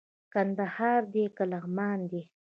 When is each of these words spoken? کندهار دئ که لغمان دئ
کندهار 0.33 1.01
دئ 1.13 1.25
که 1.35 1.43
لغمان 1.51 1.99
دئ 2.11 2.23